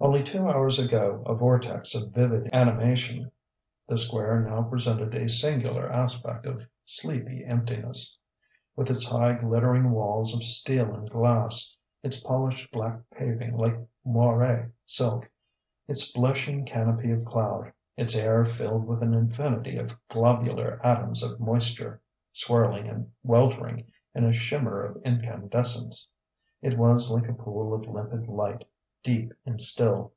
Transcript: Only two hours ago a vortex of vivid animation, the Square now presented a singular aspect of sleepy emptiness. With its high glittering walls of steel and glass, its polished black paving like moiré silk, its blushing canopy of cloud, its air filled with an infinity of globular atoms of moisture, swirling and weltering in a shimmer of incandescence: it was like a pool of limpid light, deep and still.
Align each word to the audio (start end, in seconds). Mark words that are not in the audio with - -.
Only 0.00 0.22
two 0.22 0.46
hours 0.46 0.78
ago 0.78 1.22
a 1.24 1.34
vortex 1.34 1.94
of 1.94 2.10
vivid 2.12 2.50
animation, 2.52 3.30
the 3.88 3.96
Square 3.96 4.40
now 4.42 4.60
presented 4.62 5.14
a 5.14 5.30
singular 5.30 5.90
aspect 5.90 6.44
of 6.44 6.66
sleepy 6.84 7.42
emptiness. 7.42 8.18
With 8.76 8.90
its 8.90 9.08
high 9.08 9.32
glittering 9.34 9.92
walls 9.92 10.34
of 10.36 10.44
steel 10.44 10.92
and 10.94 11.08
glass, 11.08 11.74
its 12.02 12.20
polished 12.20 12.70
black 12.70 13.00
paving 13.14 13.56
like 13.56 13.78
moiré 14.06 14.72
silk, 14.84 15.30
its 15.88 16.12
blushing 16.12 16.66
canopy 16.66 17.10
of 17.10 17.24
cloud, 17.24 17.72
its 17.96 18.14
air 18.14 18.44
filled 18.44 18.84
with 18.84 19.00
an 19.02 19.14
infinity 19.14 19.78
of 19.78 19.96
globular 20.10 20.84
atoms 20.84 21.22
of 21.22 21.40
moisture, 21.40 22.02
swirling 22.30 22.88
and 22.88 23.10
weltering 23.22 23.90
in 24.14 24.24
a 24.24 24.34
shimmer 24.34 24.84
of 24.84 25.00
incandescence: 25.02 26.06
it 26.60 26.76
was 26.76 27.10
like 27.10 27.26
a 27.26 27.32
pool 27.32 27.72
of 27.72 27.86
limpid 27.88 28.28
light, 28.28 28.64
deep 29.06 29.30
and 29.44 29.60
still. 29.60 30.10